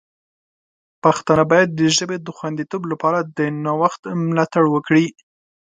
[1.03, 5.05] پښتانه باید د ژبې د خوندیتوب لپاره د نوښت ملاتړ وکړي.